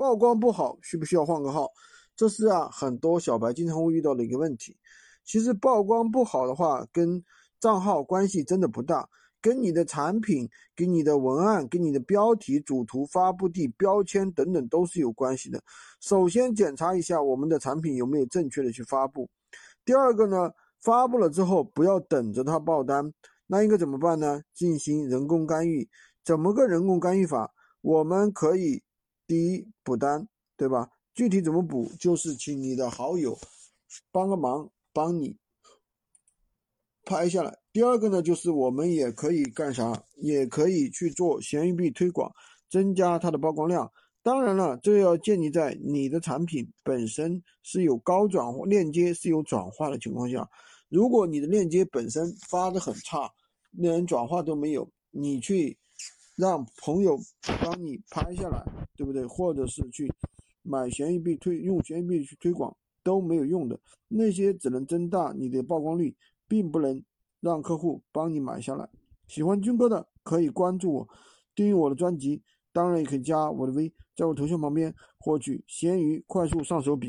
[0.00, 1.70] 曝光不好，需不需要换个号？
[2.16, 4.74] 这是啊，很多小白经常会遇到的一个问题。
[5.26, 7.22] 其实曝光不好的话，跟
[7.60, 9.06] 账号关系真的不大，
[9.42, 15.62] 跟你的产品、跟你的文案、跟你的标题、主图、发布地、标签等等都是有关系的。
[16.00, 19.28] 首先检查一下我们的产品有没有正确的去发布。
[19.84, 23.12] 第二个呢，发布了之后不要等着它爆单，
[23.46, 24.40] 那应该怎么办呢？
[24.54, 25.86] 进行人工干预。
[26.24, 27.52] 怎么个人工干预法？
[27.82, 28.82] 我们可以
[29.30, 30.26] 第一补单，
[30.56, 30.90] 对吧？
[31.14, 33.38] 具体怎么补，就是请你的好友
[34.10, 35.36] 帮个忙，帮你
[37.04, 37.56] 拍下来。
[37.72, 40.02] 第二个呢，就是我们也可以干啥？
[40.16, 42.28] 也可以去做闲鱼币推广，
[42.68, 43.88] 增加它的曝光量。
[44.20, 50.50] 当然了，这要建立在你的产品本身是有高转化链接是有转化的情况下。
[50.88, 53.30] 如果你的链接本身发的很差，
[53.70, 55.78] 连转化都没有，你去。
[56.36, 57.20] 让朋友
[57.62, 58.64] 帮你拍下来，
[59.00, 59.24] 对不对？
[59.24, 60.12] 或者是去
[60.60, 66.14] 买闲鱼币推用闲鱼币去推广都没有用的，那些只能增大你的曝光率，
[66.46, 67.02] 并不能
[67.40, 68.86] 让客户帮你买下来。
[69.26, 71.08] 喜欢军哥的可以关注我，
[71.54, 72.42] 订阅我的专辑，
[72.74, 77.08] 当然也可以加我的微，在我头像旁边获取闲鱼快速上手笔。